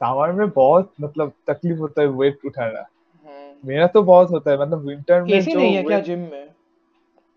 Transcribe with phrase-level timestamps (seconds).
[0.00, 4.60] सावर में बहुत मतलब तकलीफ़ होता है वेट उठाना। हम्म। मेरा तो बहुत होता है
[4.60, 6.00] मतलब विंटर में एसी नहीं है क्या?
[6.00, 6.48] जिम में।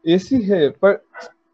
[0.05, 1.01] एसी है पर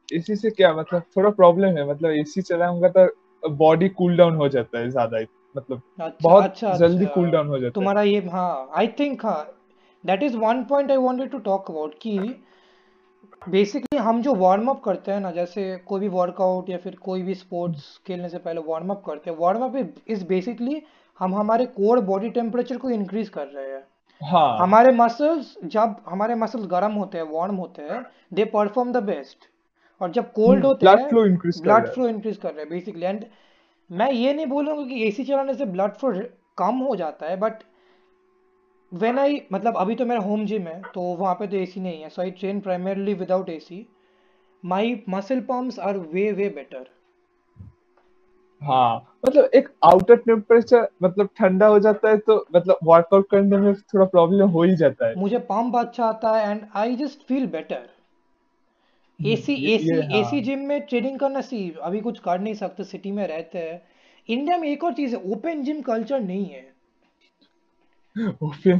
[0.09, 4.47] एसी से क्या मतलब थोड़ा प्रॉब्लम है मतलब एसी चलाऊँगा तो बॉडी कूल डाउन हो
[4.49, 5.19] जाता है ज़्यादा
[5.55, 8.87] मतलब अच्छा बहुत अच्छा जल्दी कूल अच्छा डाउन हो जाता है। तुम्हारा ये हाँ आई
[8.99, 9.41] थिंक हाँ
[10.03, 12.17] that is one point I wanted to talk about कि
[13.41, 17.21] बेसिकली हम जो वार्म अप करते हैं ना जैसे कोई भी वर्कआउट या फिर कोई
[17.21, 19.75] भी स्पोर्ट्स खेलने से पहले वार्म अप करते हैं। वार्म अप
[20.07, 20.81] इज़ बेसिकली
[21.19, 23.83] हम हमारे कोर बॉडी टेम्परेचर को इंक्रीज कर रहे हैं।
[24.21, 29.03] हाँ। हमारे मसल्स जब हमारे मसल्स गर्म होते हैं वार्म होते हैं दे परफॉर्म द
[29.03, 29.49] बेस्ट
[30.01, 31.07] और जब कोल्ड होते हैं
[31.63, 33.25] ब्लड फ्लो इंक्रीज कर रहे हैं बेसिकली एंड
[33.89, 36.11] मैं ये नहीं बोलूँगा कि एसी चलाने से ब्लड फ्लो
[36.57, 37.63] कम हो जाता है बट
[38.91, 42.01] व्हेन आई मतलब अभी तो मेरा होम जिम है तो वहाँ पे तो एसी नहीं
[42.01, 43.87] है so I train primarily without AC
[44.65, 46.87] my muscle pumps are way way better
[48.61, 53.73] हाँ मतलब एक आउटर टेम्परेचर मतलब ठंडा हो जाता है तो मतलब वर्कआउट करने में
[53.73, 57.47] थोड़ा प्रॉब्लम हो ही जाता है। मुझे पंप अच्छा आता है and I just feel
[57.47, 57.89] better
[59.19, 63.27] AC AC AC gym में ट्रेनिंग करना सी अभी कुछ कर नहीं सकते सिटी में
[63.27, 63.81] रहते हैं।
[64.29, 66.68] इंडिया में एक और चीज़ है ओपन जिम कल्चर नहीं है।
[68.43, 68.79] ओपन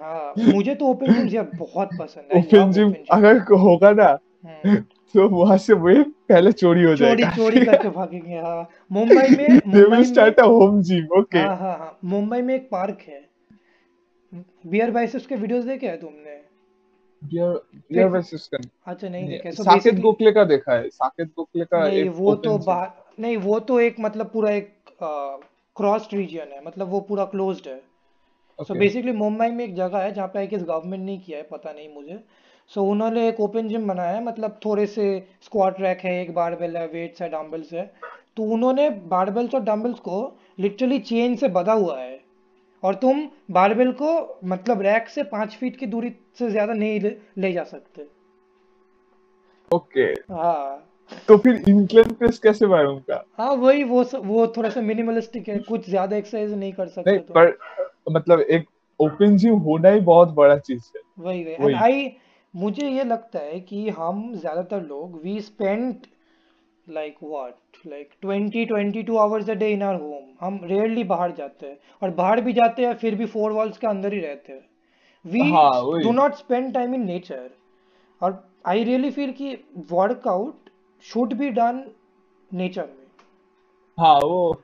[0.00, 4.06] हाँ मुझे तो ओपन जिम यार बहुत पसंद है। ओपन जिम अगर होगा ना
[4.46, 4.76] हम्म।
[5.14, 9.80] तो वहाँ से वही पहले चोरी हो जाएगा। चोरी करके भागेंगे हाँ। मुंबई में they
[9.80, 13.20] Mumbai will start a home gym okay हाँ हाँ हाँ। मुंबई में एक पार्क है।
[14.66, 16.40] बियर बाइसेप्स के वीडियोस देखे हैं तुमने?
[17.22, 17.48] बियर
[17.92, 21.86] बियर वर्सेस का। अच्छा नहीं देखे। सो साकेत गोखले का देखा है। साकेत गोखले का
[21.88, 24.72] नहीं वो तो बाहर नहीं वो तो एक मतलब पूरा एक
[25.76, 27.80] क्रॉस रीजन है। मतलब वो पूरा क्लोज्ड है।
[28.58, 31.38] सो ओके बेसिकली मुंबई में एक जगह है जहाँ पे आई गेस गवर्नमेंट ने किया
[31.38, 32.18] है पता नहीं मुझे।
[32.70, 35.06] सो so, उन्होंने एक ओपन जिम बनाया है मतलब थोड़े से
[35.42, 37.90] स्क्वाट रैक है एक बारबेल है वेट्स है डंबल्स है।
[38.36, 40.20] तो उन्होंने बारबेल्स और डंबल्स को
[40.60, 42.20] लिटरली चेन से बंधा हुआ है।
[42.82, 47.16] और तुम बारबेल को मतलब रैक से पाँच फीट की दूरी से ज़्यादा नहीं ले,
[47.38, 48.06] ले जा सकते।
[49.70, 50.88] ओके हाँ।
[51.28, 55.58] तो फिर इंक्लाइन प्रेस कैसे मारूँगा हाँ वही वो स, वो थोड़ा सा मिनिमलिस्टिक है
[55.58, 57.50] कुछ ज़्यादा एक्सरसाइज नहीं कर नहीं सकते तुम पर
[58.06, 58.68] मतलब एक
[59.00, 62.10] ओपन जिम होना ही बहुत बड़ा चीज़ है। वही वही। एंड आई
[62.54, 66.06] मुझे ये लगता है कि हम ज़्यादातर लोग we spend
[66.86, 71.66] like what like 20 22 hours a day in our home हम रेयरली बाहर जाते
[71.66, 74.64] हैं। और बाहर भी जाते हैं फिर भी फोर वॉल्स के अंदर ही रहते हैं।
[75.24, 77.50] We do not spend time in nature
[78.20, 79.54] और आई रियली फील कि
[79.90, 80.70] workout
[81.04, 81.84] should be done
[82.50, 83.06] nature में।
[83.98, 84.62] हाँ वो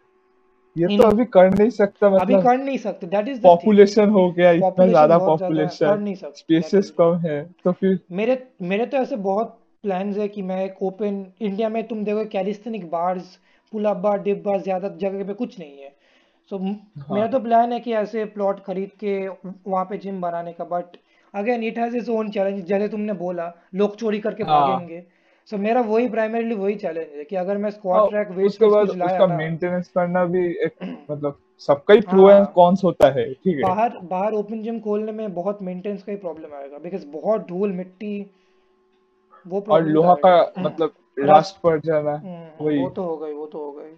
[0.78, 4.10] ये इन तो अभी कर नहीं सकता मतलब अभी कर नहीं सकते दैट इज़ पॉपुलेशन
[4.10, 9.58] हो गया इतना ज़्यादा पॉपुलेशन स्पेसेस कम है तो फिर मेरे मेरे तो ऐसे बहुत
[9.82, 13.38] प्लान्स है कि मैं एक ओपन इंडिया में तुम देखो calisthenic bars
[13.72, 15.96] pull up bar dip bar ज़्यादा जगह पे कुछ नहीं है।
[16.50, 20.52] सो मेरा हाँ। तो प्लान है कि ऐसे प्लॉट खरीद के वहाँ पे जिम बनाने
[20.52, 20.96] का but
[21.34, 25.02] again it has its own challenge जैसे तुमने बोला लोग चोरी करके हाँ। भागेंगे।
[25.50, 28.66] सो so, मेरा वही प्राइमरीली वही चैलेंज है कि अगर मैं स्क्वाट ट्रैक वेट्स उसके
[28.66, 30.74] बाद उसका मेंटेनेंस करना भी एक
[31.10, 31.38] मतलब
[31.68, 33.24] सबका ही प्रो एंड हाँ। कॉन्स होता है?
[33.34, 37.06] ठीक है। बाहर बाहर ओपन जिम खोलने में बहुत मेंटेनेंस का ही प्रॉब्लम आएगा बिकॉज़
[37.06, 38.20] बहुत धूल मिट्टी
[39.46, 40.92] वो और प्रॉब्लम तो लोहा का मतलब
[41.30, 43.90] रस्ट पड़ जाना हम्म, वही। वो तो हो गई वो तो हो गई।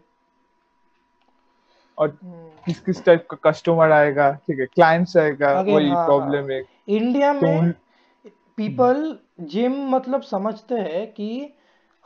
[1.99, 4.31] और हम्म, किस किस टाइप का कस्टमर आएगा?
[4.47, 7.73] ठीक है क्लाइंट्स आएगा वही हाँ हाँ। प्रॉब्लम है। इंडिया तो में
[8.57, 11.53] पीपल जिम मतलब समझते हैं कि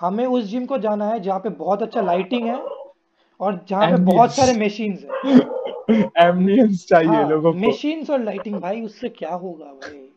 [0.01, 2.57] हमें उस जिम को जाना है जहाँ पे बहुत अच्छा लाइटिंग है
[3.41, 8.61] और जहाँ पे बहुत सारे मशीन है। एम्बियंस चाहिए हाँ लोगों को। मशीन्स और लाइटिंग
[8.61, 10.09] भाई उससे क्या होगा भाई?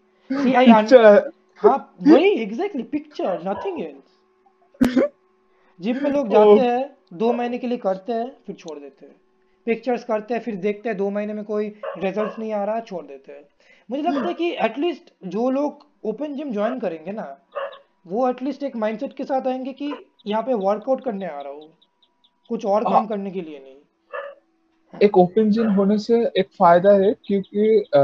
[0.44, 0.66] सी आई
[1.64, 4.16] हाँ। वही exactly picture nothing else
[5.82, 9.16] gym में लोग जाते हैं दो महीने के लिए करते हैं फिर छोड़ देते हैं।
[9.66, 11.68] पिक्चर्स करते हैं फिर देखते हैं दो महीने में कोई
[11.98, 13.44] रिज़ल्ट नहीं आ रहा छोड़ देते हैं।
[13.92, 17.26] मुझे लगता है कि एटलीस्ट जो लोग ओपन जिम ज्वाइन करेंगे ना
[18.08, 19.94] वो एटलीस्ट एक माइंडसेट के साथ आएँगे कि
[20.28, 21.70] यहाँ पे वर्कआउट करने आ रहा हूँ
[22.50, 23.76] कुछ और हाँ, काम करने के लिए नहीं।
[24.94, 28.00] एक ओपन जिम होने से एक फ़ायदा है क्योंकि अ,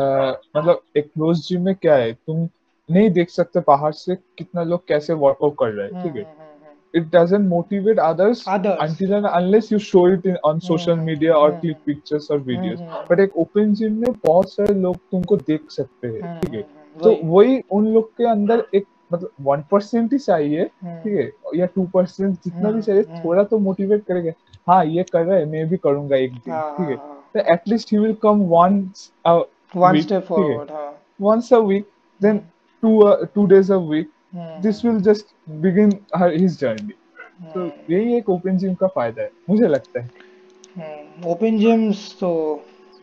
[0.57, 2.47] मतलब एक क्लोज जिम में क्या है तुम
[2.89, 6.23] नहीं देख सकते बाहर से कितना लोग कैसे वर्कआउट कर रहे हैं हम्म ठीक है?
[6.23, 10.59] Hmm hmm it doesn't motivate others others until and unless you show it in, on
[10.65, 12.81] social hmm media or hmm click pictures or hmm videos.
[12.81, 16.53] Hmm but एक ओपन जिम में बहुत सारे लोग तुमको देख सकते हैं हम्म ठीक
[16.53, 16.61] है?
[16.61, 21.19] हम्म, तो वही। उन लोग के अंदर एक मतलब वन परसेंट ही चाहिए ठीक हम्म
[21.19, 21.31] है?
[21.55, 24.31] या टू परसेंट जितना भी हम्म चाहिए थोड़ा तो मोटिवेट करेगा।
[24.67, 26.89] हाँ ये कर रहा है मैं भी करूँगा एक दिन हाँ ठीक हाँ?
[26.89, 29.41] है हाँ। तो at least he will come once a
[29.75, 30.45] one step ठीक है?
[30.45, 30.91] फॉरवर्ड हाँ।
[31.21, 31.83] Once a week
[32.21, 32.51] then hmm
[32.83, 36.93] two uh, two days a week hmm this will just begin her, his journey.
[37.53, 40.09] तो यही एक ओपन जिम का फ़ायदा है मुझे लगता है।
[41.31, 42.29] ओपन जिम्स तो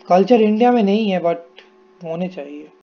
[0.08, 1.38] कल्चर इंडिया में नहीं है बट
[2.04, 2.72] होने चाहिए।